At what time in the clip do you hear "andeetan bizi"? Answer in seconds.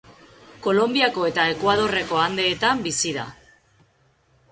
2.21-3.13